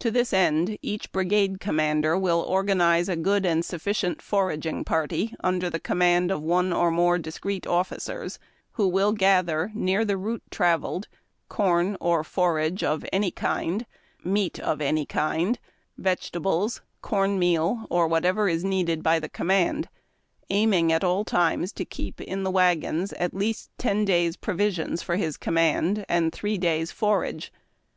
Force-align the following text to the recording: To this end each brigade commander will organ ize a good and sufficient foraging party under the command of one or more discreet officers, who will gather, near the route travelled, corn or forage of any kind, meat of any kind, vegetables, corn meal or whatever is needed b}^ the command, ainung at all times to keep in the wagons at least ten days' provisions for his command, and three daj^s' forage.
To 0.00 0.10
this 0.10 0.32
end 0.32 0.76
each 0.82 1.12
brigade 1.12 1.60
commander 1.60 2.18
will 2.18 2.40
organ 2.40 2.80
ize 2.80 3.08
a 3.08 3.14
good 3.14 3.46
and 3.46 3.64
sufficient 3.64 4.20
foraging 4.20 4.82
party 4.82 5.32
under 5.44 5.70
the 5.70 5.78
command 5.78 6.32
of 6.32 6.42
one 6.42 6.72
or 6.72 6.90
more 6.90 7.18
discreet 7.18 7.68
officers, 7.68 8.40
who 8.72 8.88
will 8.88 9.12
gather, 9.12 9.70
near 9.72 10.04
the 10.04 10.16
route 10.16 10.42
travelled, 10.50 11.06
corn 11.48 11.96
or 12.00 12.24
forage 12.24 12.82
of 12.82 13.06
any 13.12 13.30
kind, 13.30 13.86
meat 14.24 14.58
of 14.58 14.80
any 14.80 15.06
kind, 15.06 15.60
vegetables, 15.96 16.80
corn 17.00 17.38
meal 17.38 17.86
or 17.90 18.08
whatever 18.08 18.48
is 18.48 18.64
needed 18.64 19.04
b}^ 19.04 19.20
the 19.20 19.28
command, 19.28 19.88
ainung 20.50 20.90
at 20.90 21.04
all 21.04 21.24
times 21.24 21.70
to 21.74 21.84
keep 21.84 22.20
in 22.20 22.42
the 22.42 22.50
wagons 22.50 23.12
at 23.12 23.32
least 23.34 23.70
ten 23.78 24.04
days' 24.04 24.36
provisions 24.36 25.00
for 25.00 25.14
his 25.14 25.36
command, 25.36 26.04
and 26.08 26.32
three 26.32 26.58
daj^s' 26.58 26.90
forage. 26.92 27.52